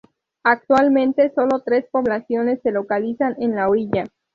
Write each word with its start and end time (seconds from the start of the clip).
Actualmente, 0.41 1.31
sólo 1.35 1.59
tres 1.63 1.85
poblaciones 1.91 2.59
se 2.63 2.71
localizan 2.71 3.35
en 3.39 3.55
la 3.55 3.69
orilla. 3.69 4.05